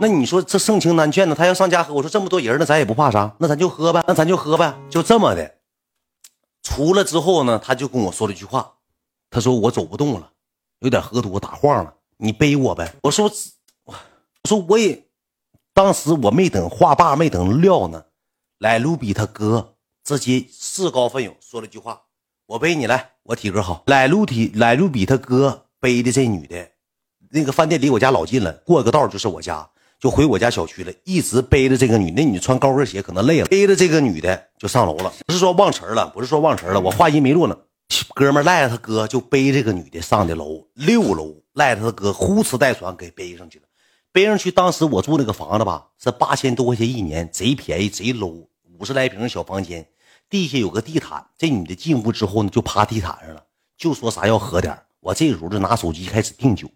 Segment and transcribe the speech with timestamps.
[0.00, 1.34] 那你说这盛情难劝呢？
[1.34, 5.54] 他要上家喝，我说这么多人呢，咱也不怕啥，那咱就喝呗，那咱就喝呗，就这么的。
[6.62, 8.74] 出了之后呢，他就跟我说了一句话，
[9.30, 10.30] 他说我走不动了，
[10.80, 12.92] 有点喝多打晃了，你背我呗。
[13.02, 13.30] 我说
[13.84, 13.94] 我
[14.42, 15.06] 我说我也，
[15.72, 18.04] 当时我没等话罢，没等撂呢，
[18.58, 22.02] 来卢比他哥直接自告奋勇说了句话，
[22.46, 23.84] 我背你来，我体格好。
[23.86, 26.68] 来卢体来卢比他哥背的这女的。
[27.30, 29.68] 那个饭店离我家老近了，过个道就是我家，
[30.04, 30.92] 就回我家小区了。
[31.04, 35.10] 一直背着这个女，那女穿高跟鞋可能累了，背着这个女的就上楼了。
[35.26, 37.56] 不是说忘词了，不是说忘词了，我话音没落呢，
[38.14, 43.64] 哥们赖着他哥就背这个女的上的楼，六楼赖着他哥呼哧带喘给背上去了。
[44.12, 48.46] 背上去，当时我住那个房子吧，是八千多块钱一年，贼便宜，贼 low，
[48.78, 49.88] 五十来平小房间，
[50.28, 51.24] 地下有个地毯。
[51.38, 53.42] 这女的进屋之后呢，就趴地毯上了，
[53.78, 56.68] 就说啥要喝点我这时候就拿手机开始订酒。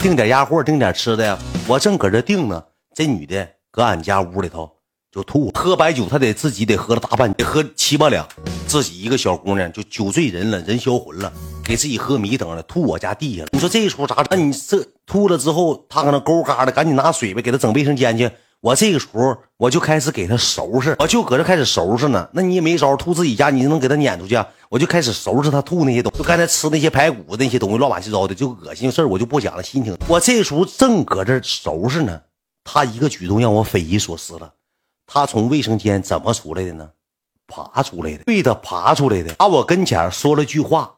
[0.00, 1.36] 订点鸭货，订点吃的呀。
[1.66, 2.62] 我正搁这订呢，
[2.96, 4.70] 这女的搁俺家屋里头
[5.12, 5.50] 就吐。
[5.54, 8.26] 喝白酒，她得自己得喝了大半，得喝七八两。
[8.66, 11.30] 自己一个小姑娘就酒醉人了，人销魂了，
[11.62, 13.48] 给自己喝迷瞪了，吐我家地下了。
[13.52, 14.26] 你说这一出咋整？
[14.30, 18.30] 那你这吐了之后，她搁那勾嘎的，赶紧拿水呗，给她整卫生间去。
[18.62, 22.26] 我这个时候我就开始给他收拾，我就搁这开始收拾呢。
[22.32, 24.42] 那你也没招，吐自己家，你能给他撵出去？
[24.70, 29.62] 我就开始收拾他吐那些东西，就刚才吃那些排骨那些东西，乱七八糟的，就恶心事儿，我就不讲了。
[29.62, 32.18] 心情，我这时候正搁这收拾呢，
[32.66, 34.52] 他一个举动让我匪夷所思了。
[35.06, 36.90] 他从卫生间怎么出来的呢？
[37.46, 40.96] 爬出来的，对的，爬出来的，把我跟前说了句话：“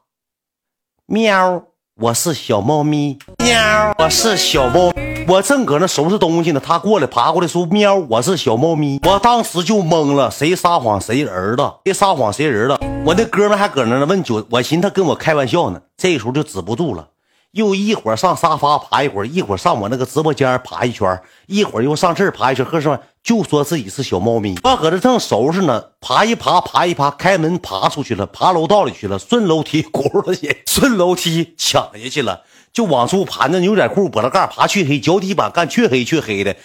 [1.05, 1.63] 喵，
[1.95, 4.91] 我是小猫咪。”喵，我是小猫。
[5.27, 11.71] 我正搁那收拾东西呢，他过来爬过来说：“喵，我是小猫咪。”我当时就懵了，谁撒谎谁儿子？
[11.83, 12.79] 别撒谎谁儿子？
[13.05, 15.79] 我那哥们还搁那呢问酒，我寻思他跟我开玩笑呢。
[15.97, 17.07] 这时候就止不住了，
[17.51, 22.99] 又一会儿上沙发爬一会儿，一会儿上我那个直播间爬一圈，一会儿又上这儿爬一圈，喝什么？
[23.23, 24.55] 就说自己是小猫咪。
[24.55, 32.43] 他搁这正收拾呢，爬一爬，爬一爬，开门爬出去了，爬楼道里去了，顺楼梯轱辘去，顺楼梯抢下去了。
[32.71, 36.55] 就往出爬，那牛仔裤脖子盖爬黢黑，脚底板干黢黑黢黑的，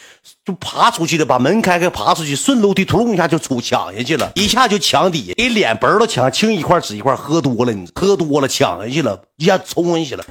[0.44, 10.24] 就爬出去的，把门开开，爬出去，顺楼梯，突隆一下就出抢下去了，一下就墙底下，给脸嘣都抢，青一块紫一块，喝多了，你喝多了抢下去了，一下冲下去了，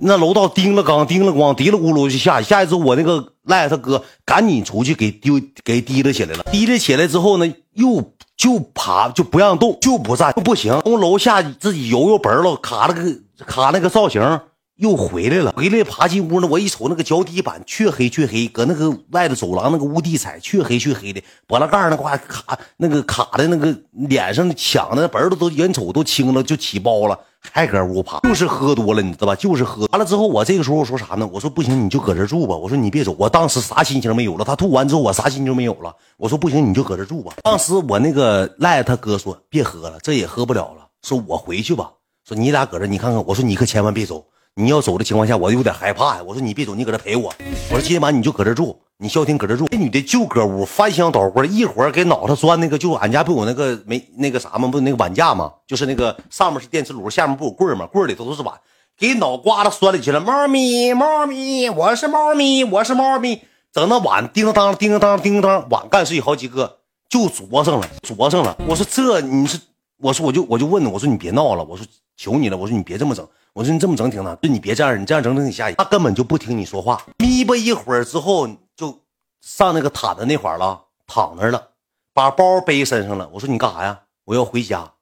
[0.00, 13.02] 那楼道叮了刚，叮了咣，嘀了咕噜就下，下一次，我那个赖他哥赶紧出去给丢给提了起来了，提了起来之后呢，又就爬就不让动，就不站，就不行，从楼下自己游游嘣了，卡了个
[13.46, 14.40] 卡那个造型。
[14.78, 16.46] 又回来了，回来爬进屋呢。
[16.46, 29.34] 我一瞅那个脚底板黢黑黢黑，搁那个外头走廊那个屋地踩黢黑黢黑的，脖子盖那块卡那个卡的那个脸上抢的本儿都都眼瞅都青了，就起包了，还搁屋爬，就是喝多了，你知道吧？
[29.34, 31.28] 就是喝完了之后，我这个时候说啥呢？
[31.32, 32.54] 我说不行，你就搁这住吧。
[32.54, 34.44] 我说你别走，我当时啥心情没有了。
[34.44, 35.92] 他吐完之后，我啥心情没有了。
[36.16, 37.32] 我说不行，你就搁这住吧。
[37.42, 40.86] 当时我那个赖他哥说别喝了，这也喝不了了。
[41.02, 41.90] 说我回去吧。
[42.28, 43.24] 说你俩搁这，你看看。
[43.26, 44.24] 我说你可千万别走。
[44.60, 46.22] 你要走的情况下，我有点害怕呀。
[46.26, 47.32] 我说你别走，你搁这陪我。
[47.70, 49.68] 我说今晚你就搁这住，你消停搁这住。
[49.68, 54.66] 这女的就搁屋翻箱倒柜，一会儿给脑袋钻那个，就俺家不有那个没那个啥吗？
[54.66, 55.52] 不那个碗架吗？
[55.64, 57.86] 就是那个上面是电磁炉，下面不有柜吗？
[57.86, 58.52] 柜里头都是碗，
[58.98, 60.20] 给脑瓜子钻里去了。
[60.20, 63.42] 猫咪，猫咪，我是猫咪，我是猫咪。
[63.72, 68.58] 整那碗叮当叮当叮当，碗干碎好几个，就啄上了，啄上了。
[68.66, 69.56] 我说这你是，
[69.98, 71.86] 我说我就我就问我说你别闹了，我说
[72.16, 73.24] 求你了，我说你别这么整。
[73.58, 75.74] 我说你这么整挺难，就你别这样，你这样整整你下瘾。
[75.76, 78.46] 他根本就不听你说话，眯巴一会儿之后
[78.76, 79.00] 就
[79.40, 81.70] 上那个毯子那块了，躺那了，
[82.14, 83.28] 把包背身上了。
[83.32, 84.02] 我说你干啥呀？
[84.26, 84.92] 我要回家。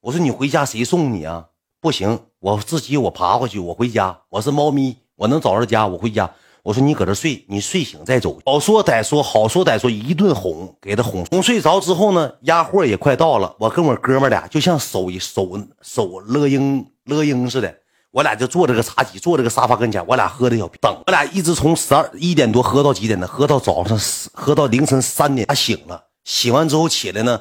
[0.00, 1.50] 我说你回家谁送你啊？
[1.80, 4.22] 不行，我自己我爬回去，我回家。
[4.30, 6.28] 我是猫咪，我能找着家，我回家。
[6.64, 8.40] 我说你搁这睡，你睡醒再走。
[8.44, 13.54] 好说歹说，好说歹说，一顿哄，给他哄哄睡着之后呢，压货也快到了。
[13.60, 15.48] 我跟我哥们俩就像守守
[15.80, 17.72] 守乐鹰乐鹰似的。
[18.12, 23.26] 我俩就坐这个茶几，坐这个沙发跟前，我俩喝的小等，我俩一直从十二一点多喝到几点呢？
[23.26, 23.96] 喝到早上，
[24.32, 25.46] 喝到凌晨三点。
[25.46, 27.40] 他醒了，醒完之后起来呢，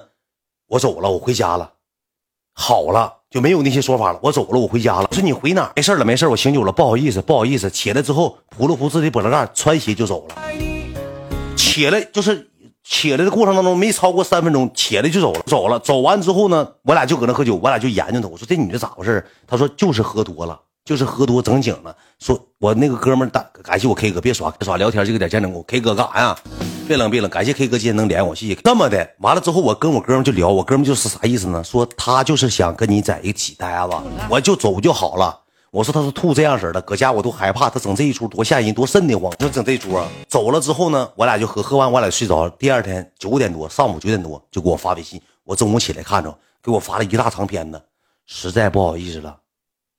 [0.68, 1.74] 我走了，我回家了，
[2.54, 4.20] 好了，就没有那些说法了。
[4.22, 5.08] 我走了，我回家了。
[5.10, 5.72] 我说你回哪？
[5.76, 7.68] 没事了，没事我醒酒了，不好意思，不好意思。
[7.72, 10.36] 起来之后，扑了扑自己脖子盖，穿鞋就走了。
[11.56, 12.46] 起来就是。
[12.84, 15.42] 起来的过程当中没超过三分钟，起来就走了。
[15.46, 18.28] 走了，走完之后呢，我俩就搁那喝酒，我俩就研究他。
[18.28, 19.26] 我说这女的咋回事？
[19.46, 21.96] 他说就是喝多了，就是喝多整醒了。
[22.20, 26.38] 说我那个哥们打感谢我 K 哥，别耍别耍聊天就给点见证我 K 哥干啥呀？
[26.88, 28.56] 别冷别冷，感谢 K 哥今天能连我，谢谢。
[28.56, 31.64] 这么的，完了之后我跟我哥们就聊，我哥们就是啥意思呢？
[31.64, 35.40] 说他就是想跟你在一起待着，我就走就好了。
[35.72, 39.32] 我说他是吐这样式的，搁家我都害怕，他整这一出多吓人，多瘆得慌。
[39.40, 42.50] 说整这出啊，走了之后呢，我俩就喝，喝完我俩睡着了。
[42.58, 47.80] 第二天九点多，上午九点多就给我发微信，我中午起来看着，给我发了一大长篇子，
[48.26, 49.38] 实在不好意思了，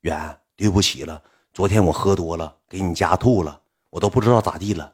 [0.00, 1.22] 远对不起了，
[1.52, 4.92] 昨天我喝多了，给你家吐了，我都不知道咋地了。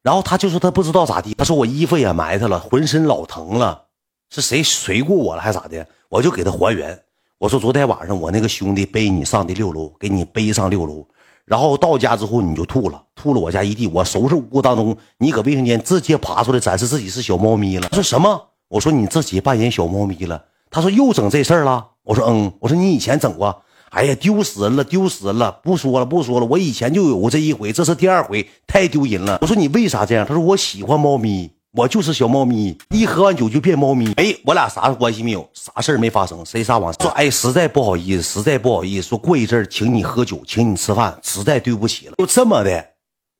[0.00, 3.84] 然后他就说他不知道咋地，他说我衣服也埋汰了，浑身老疼了，
[4.30, 5.86] 是谁随过我了还是咋的？
[6.08, 7.02] 我就给他还原。
[7.38, 11.06] 我说昨天晚上我那个兄弟背你上的六楼，给你背上六楼，
[11.44, 13.86] 然后到家之后你就吐了，吐了我家一地。
[13.88, 17.88] 我收拾无辜当中，你搁卫生间直接爬出来展示自己是小猫咪了。
[17.90, 18.40] 他说什么？
[18.68, 20.46] 我说你自己扮演小猫咪了。
[20.70, 21.88] 他说又整这事儿了。
[22.04, 22.50] 我说嗯。
[22.58, 23.62] 我说你以前整过？
[23.90, 25.60] 哎呀，丢死人了，丢死人了！
[25.62, 26.46] 不说了，不说了。
[26.46, 29.38] 我以前就有过这一回，这是第二回，太丢人了。
[29.42, 30.24] 我说你为啥这样？
[30.26, 31.50] 他说我喜欢猫咪。
[31.76, 34.10] 我就是小猫咪，一喝完酒就变猫咪。
[34.14, 36.90] 哎，我俩啥关系没有，啥事儿没发生，谁撒谎？
[36.94, 39.08] 说哎，实在不好意思，实在不好意思。
[39.08, 42.14] 说过一阵请你喝酒，请你吃饭，实在对不起了。
[42.16, 42.82] 就这么的，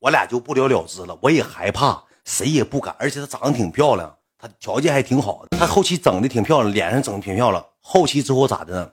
[0.01, 1.17] 我俩就不了了之了。
[1.23, 2.95] 我也害怕，谁也不敢。
[2.99, 5.57] 而且她长得挺漂亮，她条件还挺好的。
[5.57, 7.65] 她后期整的挺漂亮，脸上整的挺漂亮。
[7.81, 8.91] 后期之后咋的呢？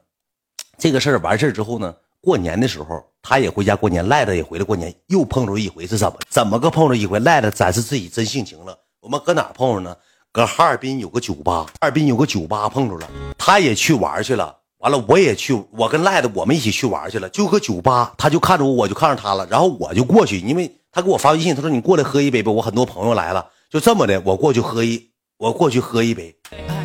[0.77, 1.93] 这个事儿完事儿之后呢？
[2.21, 6.17] 过年的时候，她也回家过年，赖的也回来过年，又碰着一回是怎么？
[6.29, 7.19] 怎么个碰着一回？
[7.19, 8.79] 赖的展示自己真性情了。
[9.03, 9.97] 我们搁哪碰着呢？
[10.31, 14.55] 搁哈尔滨有个酒吧，哈尔滨有个酒吧碰着了，他也去玩去了。
[14.77, 17.27] 完了，我也去，我跟赖子我们一起去玩去了。
[17.27, 19.45] 就搁酒吧，他就看着我，我就看着他了。
[19.47, 23.49] 然后我就过去，因为他给我发微信，他说你过来喝一杯吧，我很多朋友来了。
[23.69, 26.33] 就这么的，我过去喝一，我过去喝一杯。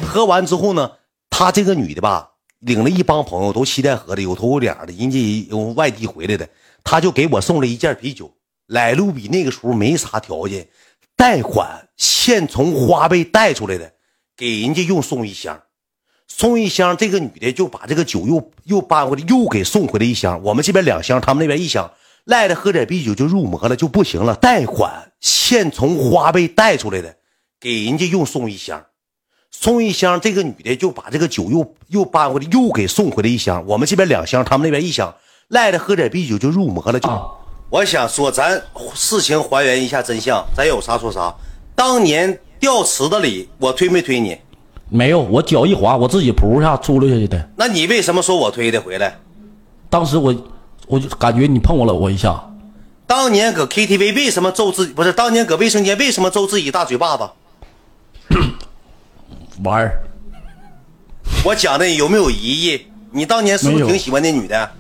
[0.05, 0.91] 喝完之后呢，
[1.31, 6.49] 他这个女的吧，领了一帮朋友，都西戴河的，有头有脸的，人家有外地回来的，
[6.83, 8.35] 他就给我送了一件啤酒。
[8.67, 10.69] 来路比那个时候没啥条件。
[11.19, 13.93] 贷款现从花呗贷出来的，
[14.37, 15.61] 给人家又送一箱，
[16.29, 20.41] 送一箱，这个女的就把这个酒又又搬回来，又给送回来一箱。
[20.45, 21.91] 我们这边两箱，他们那边一箱，
[22.25, 24.37] 赖的喝点啤酒就入魔了，就不行了。
[24.37, 27.17] 贷款现从花呗贷出来的，
[27.61, 28.87] 给人家又送一箱，
[29.51, 33.67] 送一箱，这个女的就把这个酒又又搬回来，又给送回来一箱。
[33.67, 35.13] 我们这边两箱，他们那边一箱，
[35.49, 37.38] 赖的喝点啤酒就入魔了，就。
[37.71, 38.61] 我想说，咱
[38.95, 41.35] 事情还原一下真相，咱有啥说啥。
[41.75, 44.39] 当年掉池子里，我推没推你？
[44.89, 47.51] 没有，我脚一滑，我自己扑一下出溜下去的。
[47.57, 49.19] 那你为什么说我推的回来？
[49.91, 50.35] 当时我
[50.87, 52.43] 我就感觉你碰我了我一下。
[53.07, 54.93] 当年搁 KTV 为什么揍自己？
[54.95, 57.29] 不是当年搁卫生间为什么揍自己大嘴巴子？
[59.63, 60.03] 玩儿。
[61.45, 62.87] 我讲的有没有疑义？
[63.11, 64.71] 你当年是不是挺喜欢那女的？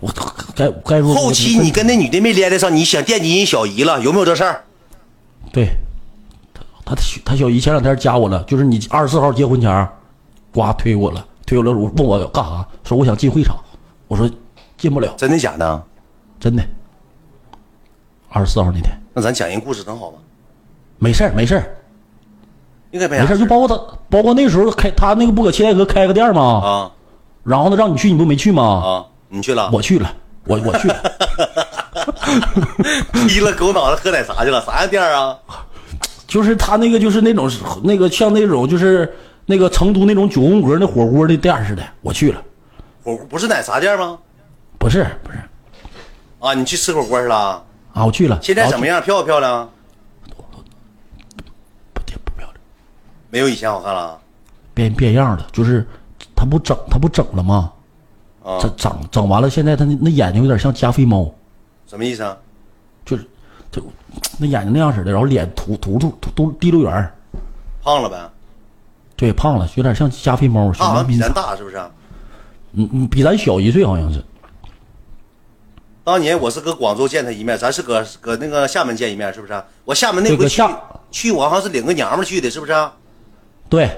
[0.00, 0.10] 我
[0.56, 4.64] 该该说后期你跟那女的没连得上，你想惦记人小姨了，有没有这事儿？
[5.52, 5.68] 对，
[6.84, 9.88] 他他他小姨前两天加我了，就是你二十四号结婚前，
[10.52, 12.66] 呱推我了，推我了，问我干啥？
[12.82, 13.56] 说我想进会场，
[14.08, 14.28] 我说
[14.78, 15.12] 进不了。
[15.16, 15.82] 真的假的？
[16.38, 16.62] 真的。
[18.28, 20.18] 二十四号那天，那咱讲人故事能好吗？
[20.98, 21.76] 没事儿没事儿，
[22.92, 23.36] 应该没没事儿。
[23.36, 23.74] 就包括他，
[24.08, 26.42] 包括那时候开他那个不搁七台河开个店吗？
[26.42, 26.92] 啊。
[27.42, 28.62] 然后呢，让你去，你不没去吗？
[28.62, 29.06] 啊。
[29.32, 30.12] 你去了，我去了，
[30.44, 31.02] 我我去了，
[33.28, 34.60] 劈了狗脑袋喝奶茶去了？
[34.66, 35.38] 啥样店啊？
[36.26, 37.48] 就是他那个，就是那种
[37.84, 39.12] 那个像那种就是
[39.46, 41.82] 那个成都那种九宫格那火锅的店似的。
[42.00, 42.42] 我去了，
[43.04, 44.18] 火锅不是奶茶店吗？
[44.78, 45.38] 不是不是，
[46.40, 47.64] 啊，你去吃火锅去了？
[47.92, 48.36] 啊，我去了。
[48.42, 49.00] 现在怎么样？
[49.00, 49.70] 漂不漂亮？
[50.24, 50.42] 不
[51.94, 52.54] 不不漂亮，
[53.30, 54.18] 没有以前好看了。
[54.74, 55.86] 变变样了，就是
[56.34, 57.72] 他不整他不整了吗？
[58.60, 61.30] 这整整完了，现在他那那眼睛有点像加菲猫，
[61.86, 62.36] 什么意思啊？
[63.04, 63.26] 就是，
[63.70, 63.82] 就
[64.38, 67.12] 那眼睛那样似的，然后脸突突突突滴溜圆
[67.82, 68.16] 胖了呗？
[69.16, 70.72] 对，胖了，有点像加菲猫。
[70.72, 71.76] 好像比咱大是不是？
[72.72, 74.24] 嗯嗯，比咱小一岁好像是。
[76.02, 79.62] 当年我是搁广州见他一面，咱是搁搁那个厦门见一面，是不是？
[79.84, 80.62] 我厦门那回去
[81.10, 82.72] 去，我好像是领个娘们去的，是不是？
[83.68, 83.90] 对。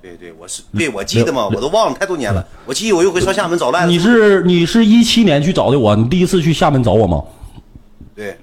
[0.00, 2.44] 对对，我是对，我记得嘛，我都忘了太多年了。
[2.66, 3.90] 我记得我有回上厦门找赖子。
[3.90, 7.22] 你是你是一七年去找的我，你第一次去厦门找我吗？
[8.14, 8.38] 对，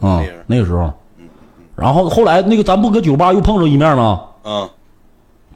[0.00, 0.92] 嗯，那个时候，
[1.74, 4.22] 然后后来那个咱不搁酒吧又碰着一面吗？
[4.44, 4.68] 嗯，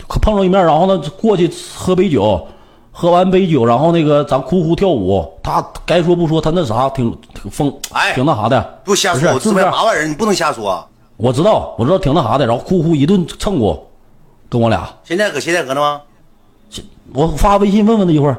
[0.09, 2.45] 可碰着一面，然后呢过去喝杯酒，
[2.91, 10.85] 喝完杯酒，然后那个咱哭哭跳舞，他该说不说，他那啥挺挺疯，哎，挺那啥的，不瞎说，是不是八万人你不能瞎说。
[11.17, 13.89] 我知道，我知道挺那啥的，然后哭哭一顿蹭过。
[14.53, 16.03] 跟我俩现在搁西戴河呢吗？
[17.15, 18.37] 我发微信问问他一会儿。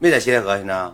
[0.00, 0.90] 没在西戴河现在？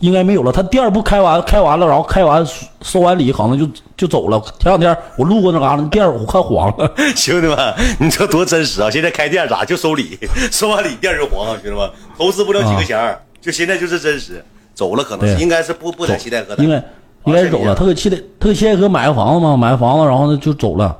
[0.00, 0.50] 应该没有了。
[0.50, 2.44] 他店不开完，开完了，然后开完
[2.82, 4.40] 收完礼，可能就就走了。
[4.58, 6.92] 前两天我路过那嘎达，店我看黄了。
[7.14, 7.56] 兄弟们，
[8.00, 8.90] 你这多真实啊！
[8.90, 10.18] 现在开店咋就收礼？
[10.50, 16.82] 收完礼店就黄了，兄弟们，投资不了几个钱就现在就是真实，走了可能是应该是不不在西戴河的，应该
[17.26, 17.72] 应该是走了。
[17.76, 20.98] 他搁西戴他搁西戴河买个房子嘛，买个房子，然后呢就走了，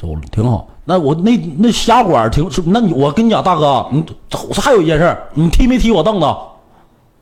[0.00, 0.68] 走了挺好。
[0.84, 4.04] 那我那那虾馆挺是，那你我跟你讲，大哥，你
[4.60, 6.26] 还有一件事，你踢没踢我凳子？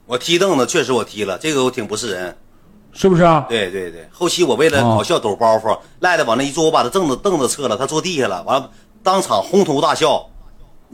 [0.07, 2.37] 我踢凳子确实我踢了，这个我挺不是人。
[2.93, 3.47] 是不是啊？
[3.49, 8.71] 对对对，后期我为了搞笑抖包袱，赖的往那一坐，我把他凳子凳子撤了，他坐地下了，完了
[9.03, 10.27] 当场哄堂大笑，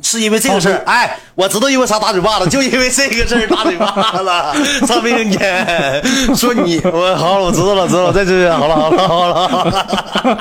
[0.00, 0.82] 是因为这个事儿。
[0.86, 4.86] 哎，我知道因为啥打嘴巴子，就因为这个事儿打嘴巴子。
[4.86, 6.02] 上卫生间
[6.36, 9.48] 说你，我好了，我知道了，知道了，在这好了，好了，好了。
[9.48, 10.38] 好了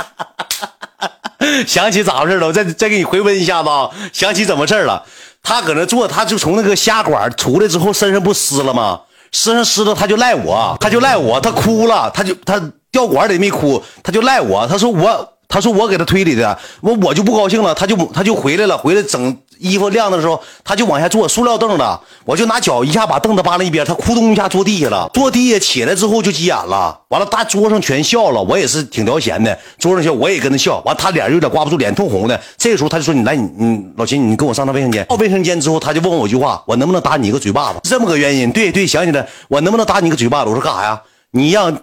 [1.67, 3.89] 想起咋回事了，我再再给你回温一下子啊！
[4.13, 5.03] 想起怎么事了？
[5.41, 9.01] 他搁那坐，他就从那个虾馆出来之后，身上不湿了吗？
[9.31, 21.83] 身上湿了，他就赖我，他就赖我，他哭了，他就他掉管里没哭，他就赖我，他说我，他说我给他推理的，我我就不高兴了，他就他就回来了，回来整衣服晾的时候，他就往下坐，塑料凳子，
[22.23, 37.79] 我就拿脚一下把凳子扒拉一边，他咕咚一下坐地下了，坐地下起来之后就急眼了，完了大桌上全笑了，我也是挺聊闲的，桌上笑我也跟他笑，完他脸有点挂不住，脸通红的，这个时候他就说你来你你老秦你跟我上趟卫生间，到卫生间之后他就问我一句话，我能不能打你一个嘴巴子？
[37.85, 40.49] 是这么个原因，对对，想起来，我能不能打你一个嘴巴子？
[40.51, 41.01] 我说干啥呀？
[41.31, 41.75] 你让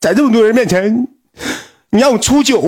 [0.00, 1.06] 在这么多人面前。
[1.94, 2.60] 你让我出酒，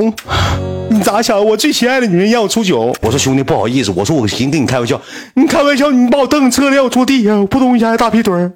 [0.89, 1.45] 你咋想？
[1.45, 2.95] 我最心爱的女人让我出酒。
[3.03, 5.01] 我说兄弟不好意思，我说我寻跟你开玩笑，
[5.35, 8.53] 你开玩笑，你把我凳子撤了，让我坐地下，我扑通一下大屁墩儿。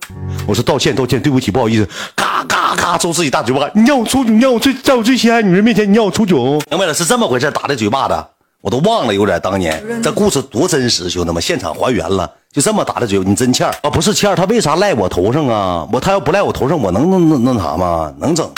[0.46, 1.88] 我说道歉道歉，对不起，不好意思。
[2.14, 6.62] 嘎嘎嘎，抽自己大嘴巴，你让我出，你让我最在我最心爱的女人面前，你让我出酒。
[6.70, 8.14] 明白了，是这么回事，打的嘴巴子，
[8.60, 13.90] 我都忘了有点当年这故事多真实，兄弟们，现场还原了，就这么打的嘴，你真欠儿啊？
[13.90, 15.84] 不是欠儿，他为啥赖我头上啊？
[15.92, 18.12] 我他要不赖我头上，我能能能那啥吗？
[18.20, 18.48] 能整。